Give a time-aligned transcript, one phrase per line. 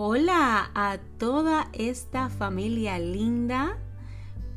[0.00, 3.76] Hola a toda esta familia linda.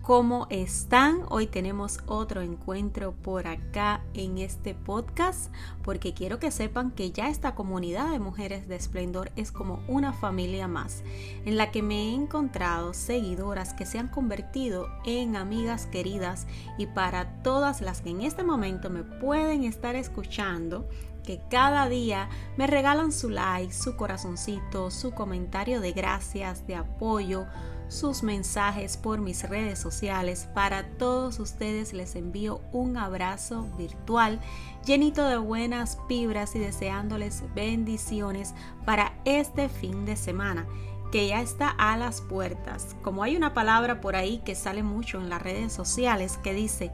[0.01, 1.25] ¿Cómo están?
[1.29, 7.29] Hoy tenemos otro encuentro por acá en este podcast porque quiero que sepan que ya
[7.29, 11.03] esta comunidad de mujeres de esplendor es como una familia más
[11.45, 16.47] en la que me he encontrado seguidoras que se han convertido en amigas queridas
[16.79, 20.89] y para todas las que en este momento me pueden estar escuchando
[21.23, 22.27] que cada día
[22.57, 27.45] me regalan su like, su corazoncito, su comentario de gracias, de apoyo,
[27.91, 30.47] sus mensajes por mis redes sociales.
[30.53, 34.39] Para todos ustedes les envío un abrazo virtual
[34.85, 38.53] llenito de buenas vibras y deseándoles bendiciones
[38.85, 40.65] para este fin de semana
[41.11, 42.95] que ya está a las puertas.
[43.01, 46.91] Como hay una palabra por ahí que sale mucho en las redes sociales que dice,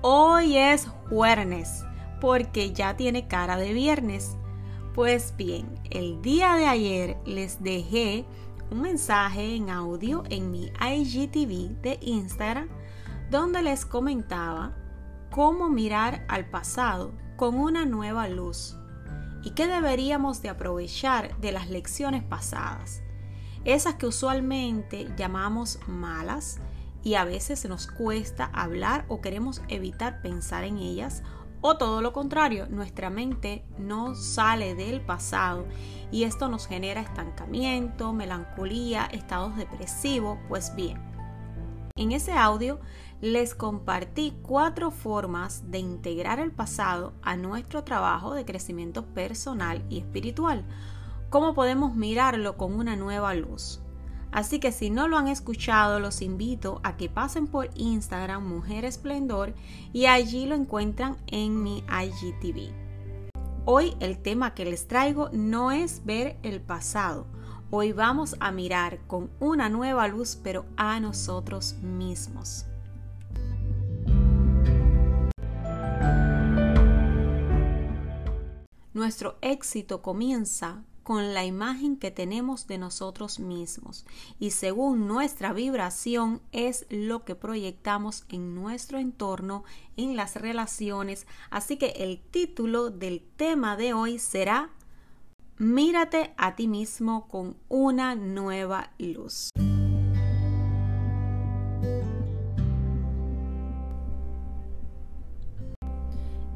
[0.00, 1.84] hoy es jueves
[2.20, 4.36] porque ya tiene cara de viernes.
[4.92, 8.26] Pues bien, el día de ayer les dejé
[8.72, 12.70] un mensaje en audio en mi IGTV de Instagram
[13.30, 14.74] donde les comentaba
[15.30, 18.78] cómo mirar al pasado con una nueva luz
[19.42, 23.02] y qué deberíamos de aprovechar de las lecciones pasadas,
[23.64, 26.58] esas que usualmente llamamos malas
[27.02, 31.22] y a veces nos cuesta hablar o queremos evitar pensar en ellas
[31.62, 35.64] o todo lo contrario, nuestra mente no sale del pasado
[36.10, 40.38] y esto nos genera estancamiento, melancolía, estados depresivos.
[40.48, 41.00] Pues bien,
[41.94, 42.80] en ese audio
[43.20, 49.98] les compartí cuatro formas de integrar el pasado a nuestro trabajo de crecimiento personal y
[49.98, 50.64] espiritual.
[51.30, 53.81] ¿Cómo podemos mirarlo con una nueva luz?
[54.32, 58.86] Así que si no lo han escuchado, los invito a que pasen por Instagram Mujer
[58.86, 59.54] Esplendor
[59.92, 62.72] y allí lo encuentran en mi IGTV.
[63.66, 67.26] Hoy el tema que les traigo no es ver el pasado.
[67.70, 72.64] Hoy vamos a mirar con una nueva luz, pero a nosotros mismos.
[78.94, 84.04] Nuestro éxito comienza con la imagen que tenemos de nosotros mismos
[84.38, 89.64] y según nuestra vibración es lo que proyectamos en nuestro entorno,
[89.96, 91.26] en las relaciones.
[91.50, 94.70] Así que el título del tema de hoy será
[95.58, 99.50] Mírate a ti mismo con una nueva luz.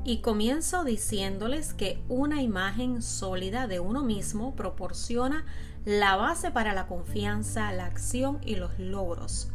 [0.08, 5.44] Y comienzo diciéndoles que una imagen sólida de uno mismo proporciona
[5.84, 9.48] la base para la confianza, la acción y los logros.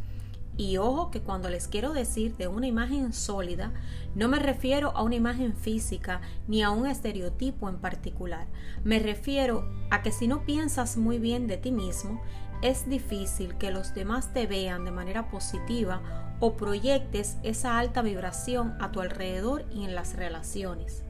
[0.58, 3.72] Y ojo que cuando les quiero decir de una imagen sólida,
[4.14, 8.46] no me refiero a una imagen física ni a un estereotipo en particular.
[8.84, 12.20] Me refiero a que si no piensas muy bien de ti mismo,
[12.62, 16.00] es difícil que los demás te vean de manera positiva
[16.40, 21.04] o proyectes esa alta vibración a tu alrededor y en las relaciones.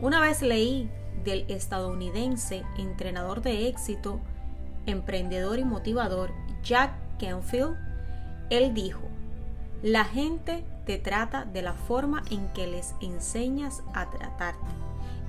[0.00, 0.90] Una vez leí
[1.24, 4.20] del estadounidense entrenador de éxito,
[4.86, 7.76] emprendedor y motivador Jack Canfield,
[8.50, 9.02] él dijo,
[9.82, 14.66] la gente te trata de la forma en que les enseñas a tratarte.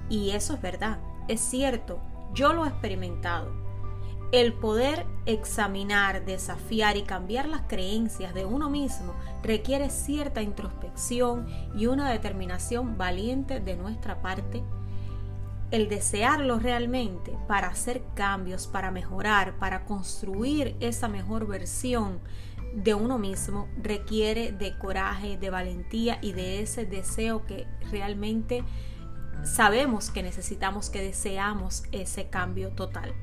[0.10, 2.00] Y eso es verdad, es cierto,
[2.34, 3.63] yo lo he experimentado.
[4.34, 9.14] El poder examinar, desafiar y cambiar las creencias de uno mismo
[9.44, 11.46] requiere cierta introspección
[11.78, 14.64] y una determinación valiente de nuestra parte.
[15.70, 22.20] El desearlo realmente para hacer cambios, para mejorar, para construir esa mejor versión
[22.74, 28.64] de uno mismo requiere de coraje, de valentía y de ese deseo que realmente
[29.44, 33.14] sabemos que necesitamos, que deseamos ese cambio total.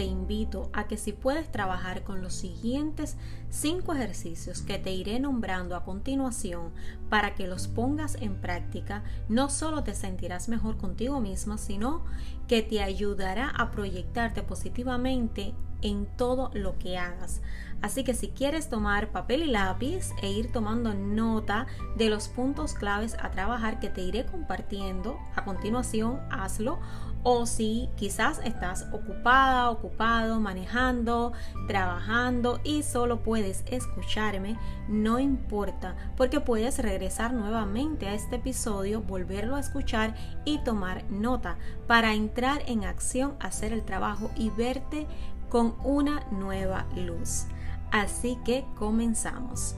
[0.00, 3.18] Te invito a que si puedes trabajar con los siguientes
[3.50, 6.72] cinco ejercicios que te iré nombrando a continuación
[7.10, 12.06] para que los pongas en práctica, no solo te sentirás mejor contigo misma, sino
[12.48, 15.52] que te ayudará a proyectarte positivamente
[15.82, 17.40] en todo lo que hagas.
[17.82, 21.66] Así que si quieres tomar papel y lápiz e ir tomando nota
[21.96, 26.78] de los puntos claves a trabajar que te iré compartiendo a continuación, hazlo.
[27.22, 31.34] O si quizás estás ocupada, ocupado, manejando,
[31.68, 34.56] trabajando y solo puedes escucharme,
[34.88, 40.14] no importa, porque puedes regresar nuevamente a este episodio, volverlo a escuchar
[40.46, 45.06] y tomar nota para entrar en acción, hacer el trabajo y verte
[45.50, 47.44] con una nueva luz.
[47.92, 49.74] Así que comenzamos.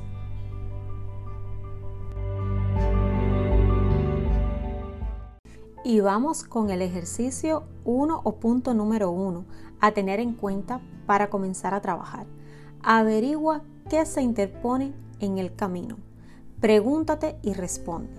[5.84, 9.44] Y vamos con el ejercicio 1 o punto número 1
[9.80, 12.26] a tener en cuenta para comenzar a trabajar.
[12.82, 15.96] Averigua qué se interpone en el camino.
[16.60, 18.14] Pregúntate y responde.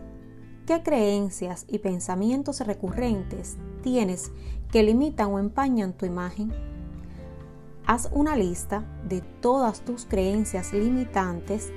[0.65, 4.31] ¿Qué creencias y pensamientos recurrentes tienes
[4.71, 6.72] que limitan o empañan tu imagen?
[7.85, 11.71] Haz una lista de todas tus creencias limitantes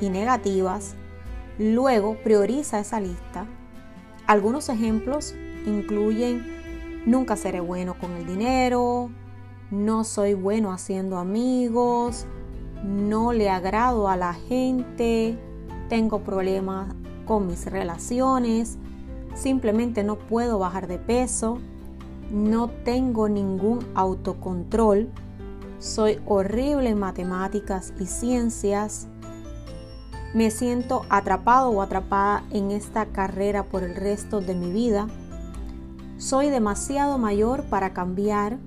[0.00, 0.94] y negativas.
[1.58, 3.46] Luego prioriza esa lista
[4.28, 6.44] algunos ejemplos incluyen
[7.06, 9.08] nunca seré bueno con el dinero,
[9.70, 12.26] no soy bueno haciendo amigos,
[12.84, 15.38] no le agrado a la gente,
[15.88, 16.94] tengo problemas
[17.24, 18.76] con mis relaciones,
[19.34, 21.56] simplemente no puedo bajar de peso,
[22.30, 25.08] no tengo ningún autocontrol,
[25.78, 29.08] soy horrible en matemáticas y ciencias,
[30.34, 35.08] me siento atrapado o atrapada en esta carrera por el resto de mi vida.
[36.18, 38.58] Soy demasiado mayor para cambiar.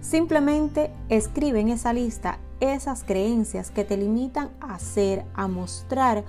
[0.00, 6.24] Simplemente escribe en esa lista esas creencias que te limitan a ser, a mostrar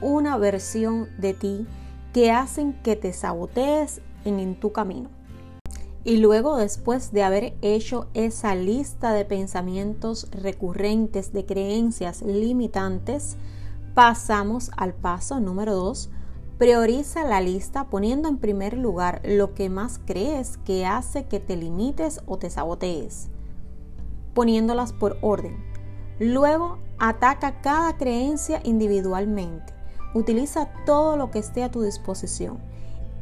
[0.00, 1.66] una versión de ti
[2.12, 5.17] que hacen que te sabotees en, en tu camino.
[6.08, 13.36] Y luego después de haber hecho esa lista de pensamientos recurrentes, de creencias limitantes,
[13.92, 16.08] Pasamos al paso número 2.
[16.56, 21.56] Prioriza la lista poniendo en primer lugar lo que más crees que hace que te
[21.56, 23.28] limites o te sabotees,
[24.32, 25.62] poniéndolas por orden.
[26.20, 29.74] Luego, ataca cada creencia individualmente.
[30.14, 32.60] Utiliza todo lo que esté a tu disposición.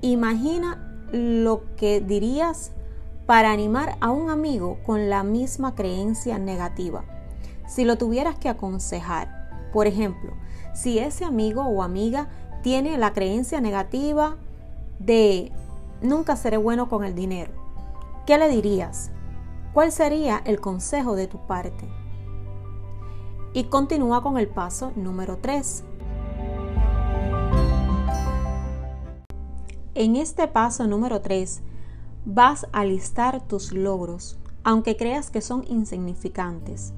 [0.02, 2.72] Imagina lo que dirías
[3.26, 7.04] para animar a un amigo con la misma creencia negativa.
[7.66, 10.32] Si lo tuvieras que aconsejar, por ejemplo,
[10.74, 12.28] si ese amigo o amiga
[12.62, 14.36] tiene la creencia negativa
[15.00, 15.52] de
[16.00, 17.52] nunca seré bueno con el dinero,
[18.26, 19.10] ¿qué le dirías?
[19.74, 21.88] ¿Cuál sería el consejo de tu parte?
[23.52, 25.84] Y continúa con el paso número 3.
[29.94, 31.62] En este paso número 3
[32.26, 36.92] vas a listar tus logros, aunque creas que son insignificantes.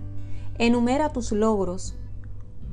[0.57, 1.95] Enumera tus logros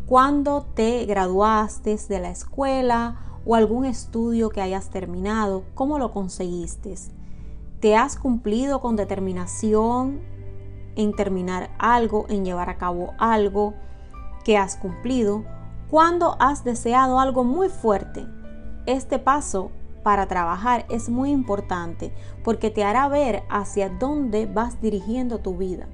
[0.08, 6.96] cuando te graduaste de la escuela o algún estudio que hayas terminado, cómo lo conseguiste.
[7.82, 10.22] ¿Te has cumplido con determinación
[10.96, 13.74] en terminar algo, en llevar a cabo algo
[14.46, 15.44] que has cumplido?
[15.90, 18.26] Cuando has deseado algo muy fuerte?
[18.86, 19.72] Este paso
[20.06, 22.14] para trabajar es muy importante
[22.46, 25.88] porque te hará ver hacia dónde vas dirigiendo tu vida.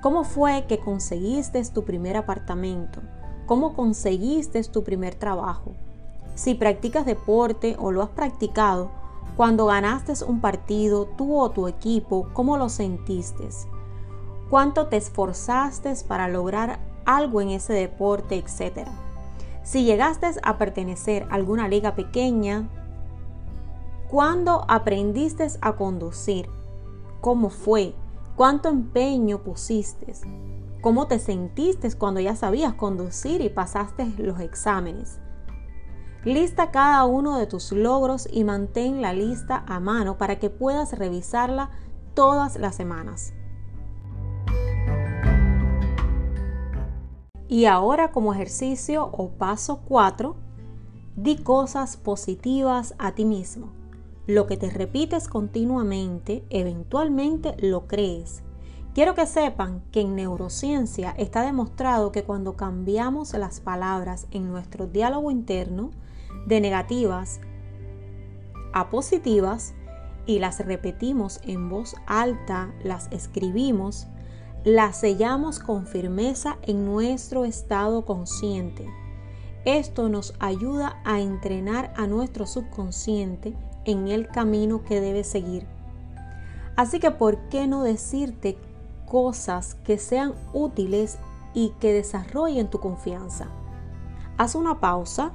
[0.00, 3.00] ¿Cómo fue que conseguiste tu primer apartamento?
[3.50, 5.72] cómo conseguiste tu primer trabajo.
[6.36, 8.92] Si practicas deporte o lo has practicado,
[9.36, 13.48] cuando ganaste un partido, tú o tu equipo, ¿cómo lo sentiste?
[14.50, 18.92] ¿Cuánto te esforzaste para lograr algo en ese deporte, etcétera?
[19.64, 22.68] Si llegaste a pertenecer a alguna liga pequeña,
[24.10, 26.48] ¿cuándo aprendiste a conducir?
[27.20, 27.94] ¿Cómo fue?
[28.36, 30.14] ¿Cuánto empeño pusiste?
[30.80, 35.18] cómo te sentiste cuando ya sabías conducir y pasaste los exámenes.
[36.24, 40.98] Lista cada uno de tus logros y mantén la lista a mano para que puedas
[40.98, 41.70] revisarla
[42.14, 43.32] todas las semanas.
[47.48, 50.36] Y ahora como ejercicio o paso 4,
[51.16, 53.79] di cosas positivas a ti mismo.
[54.30, 58.44] Lo que te repites continuamente, eventualmente lo crees
[58.94, 64.86] Quiero que sepan que en neurociencia está demostrado que cuando cambiamos las palabras en nuestro
[64.86, 65.90] diálogo interno
[66.46, 67.40] de negativas
[68.72, 69.74] a positivas
[70.26, 74.06] y las repetimos en voz alta, las escribimos,
[74.64, 78.88] las sellamos con firmeza en nuestro estado consciente.
[79.64, 85.66] Esto nos ayuda a entrenar a nuestro subconsciente en el camino que debe seguir.
[86.76, 88.56] Así que, ¿por qué no decirte
[89.10, 91.18] cosas que sean útiles
[91.52, 93.48] y que desarrollen tu confianza.
[94.38, 95.32] Haz una pausa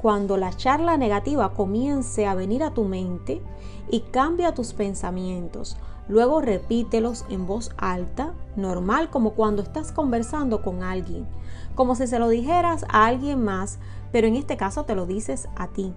[0.00, 3.42] cuando la charla negativa comience a venir a tu mente
[3.90, 5.76] y cambia tus pensamientos.
[6.08, 11.26] Luego repítelos en voz alta, normal como cuando estás conversando con alguien,
[11.74, 13.80] como si se lo dijeras a alguien más,
[14.12, 15.92] pero en este caso te lo dices a ti.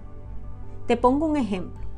[0.88, 1.89] Te pongo un ejemplo.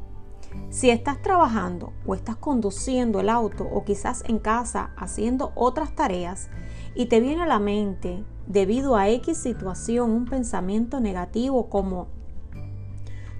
[0.70, 6.48] Si estás trabajando o estás conduciendo el auto o quizás en casa haciendo otras tareas
[6.94, 12.08] y te viene a la mente debido a X situación un pensamiento negativo como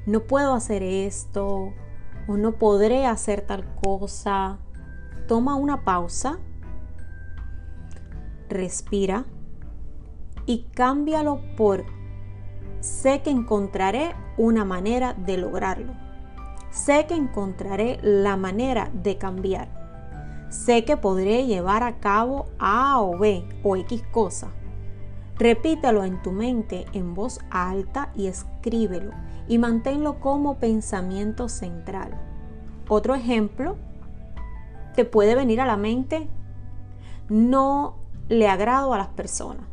[0.05, 1.73] no puedo hacer esto,
[2.27, 4.59] o no podré hacer tal cosa.
[5.29, 6.39] Toma una pausa,
[8.49, 9.25] respira
[10.47, 11.85] y cámbialo por
[12.81, 15.95] sé que encontraré una manera de lograrlo.
[16.73, 19.69] Sé que encontraré la manera de cambiar.
[20.49, 24.49] Sé que podré llevar a cabo A o B o X cosa.
[25.37, 29.13] Repítelo en tu mente en voz alta y escríbelo
[29.49, 32.19] y manténlo como pensamiento central.
[32.89, 33.77] Otro ejemplo
[34.97, 36.27] te puede venir a la mente,
[37.29, 37.97] no
[38.31, 39.67] le agrado a las personas.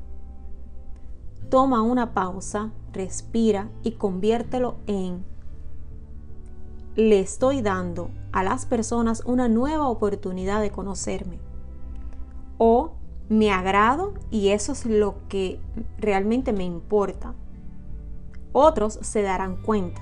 [1.50, 5.29] Toma una pausa, respira y conviértelo en
[6.96, 11.40] le estoy dando a las personas una nueva oportunidad de conocerme.
[12.58, 12.94] O
[13.30, 15.60] me agrado y eso es lo que
[15.98, 17.34] realmente me importa.
[18.52, 20.02] Otros se darán cuenta.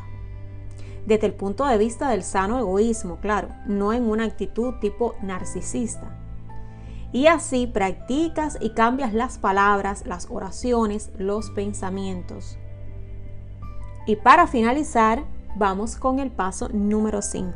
[1.06, 6.17] Desde el punto de vista del sano egoísmo, claro, no en una actitud tipo narcisista.
[7.13, 12.58] Y así practicas y cambias las palabras, las oraciones, los pensamientos.
[14.06, 15.24] Y para finalizar,
[15.58, 17.52] vamos con el paso número 5.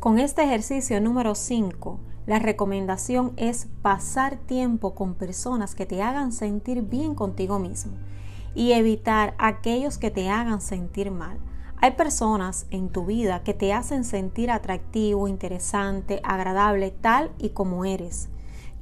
[0.00, 6.32] Con este ejercicio número 5, la recomendación es pasar tiempo con personas que te hagan
[6.32, 7.92] sentir bien contigo mismo
[8.54, 11.38] y evitar aquellos que te hagan sentir mal.
[11.76, 17.84] Hay personas en tu vida que te hacen sentir atractivo, interesante, agradable, tal y como
[17.84, 18.30] eres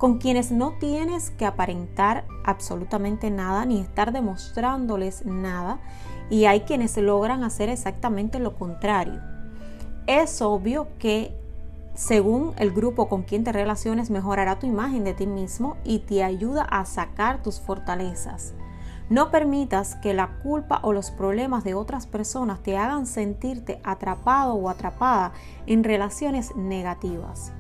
[0.01, 5.79] con quienes no tienes que aparentar absolutamente nada ni estar demostrándoles nada
[6.31, 9.21] y hay quienes logran hacer exactamente lo contrario.
[10.07, 11.37] Es obvio que
[11.95, 16.25] según el grupo con quien te relaciones mejorará tu imagen de ti mismo y te
[16.25, 18.55] ayuda a sacar tus fortalezas.
[19.11, 24.55] No permitas que la culpa o los problemas de otras personas te hagan sentirte atrapado
[24.55, 25.33] o atrapada
[25.67, 27.53] en relaciones negativas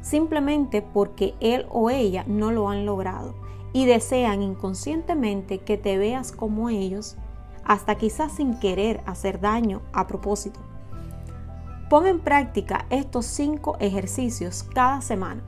[0.00, 3.34] simplemente porque él o ella no lo han logrado
[3.72, 7.16] y desean inconscientemente que te veas como ellos,
[7.64, 10.60] hasta quizás sin querer hacer daño a propósito.
[11.90, 15.42] Pon en práctica estos cinco ejercicios cada semana.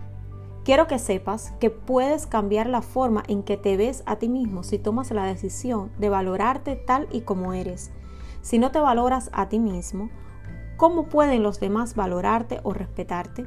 [0.65, 4.63] Quiero que sepas que puedes cambiar la forma en que te ves a ti mismo
[4.63, 7.91] si tomas la decisión de valorarte tal y como eres.
[8.43, 10.11] Si no te valoras a ti mismo,
[10.77, 13.45] ¿cómo pueden los demás valorarte o respetarte?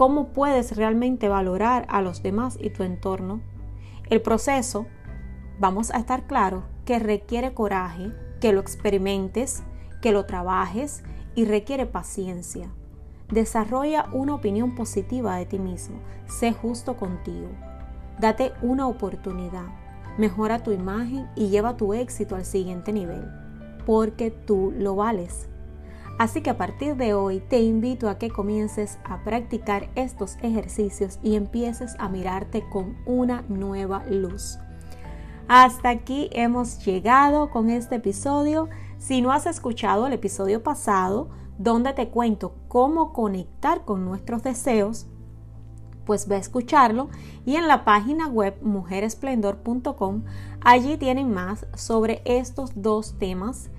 [0.00, 3.42] Cómo puedes realmente valorar a los demás y tu entorno.
[4.08, 4.86] El proceso,
[5.58, 9.62] vamos a estar claros, que requiere coraje, que lo experimentes,
[10.00, 11.02] que lo trabajes
[11.34, 12.70] y requiere paciencia.
[13.28, 15.98] Desarrolla una opinión positiva de ti mismo.
[16.24, 17.50] Sé justo contigo.
[18.18, 19.66] Date una oportunidad.
[20.16, 23.30] Mejora tu imagen y lleva tu éxito al siguiente nivel.
[23.84, 25.49] Porque tú lo vales.
[26.20, 31.18] Así que a partir de hoy te invito a que comiences a practicar estos ejercicios
[31.22, 34.58] y empieces a mirarte con una nueva luz.
[35.48, 38.68] Hasta aquí hemos llegado con este episodio.
[38.98, 45.06] Si no has escuchado el episodio pasado, donde te cuento cómo conectar con nuestros deseos,
[46.04, 47.08] pues ve a escucharlo
[47.46, 50.24] y en la página web mujeresplendor.com
[50.60, 53.70] allí tienen más sobre estos dos temas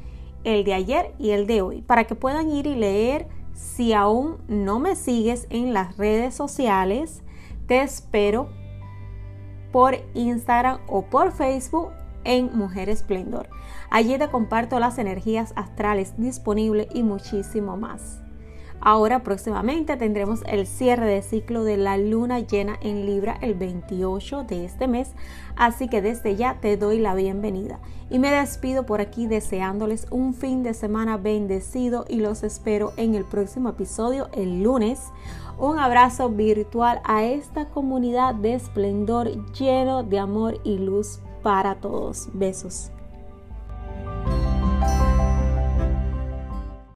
[0.43, 3.27] el de ayer y el de hoy, para que puedan ir y leer.
[3.53, 7.21] Si aún no me sigues en las redes sociales,
[7.67, 8.49] te espero
[9.71, 11.89] por Instagram o por Facebook
[12.23, 13.49] en Mujer Esplendor.
[13.89, 18.20] Allí te comparto las energías astrales disponibles y muchísimo más.
[18.81, 24.43] Ahora próximamente tendremos el cierre de ciclo de la luna llena en Libra el 28
[24.43, 25.11] de este mes,
[25.55, 30.33] así que desde ya te doy la bienvenida y me despido por aquí deseándoles un
[30.33, 34.99] fin de semana bendecido y los espero en el próximo episodio el lunes.
[35.59, 42.29] Un abrazo virtual a esta comunidad de esplendor lleno de amor y luz para todos.
[42.33, 42.91] Besos.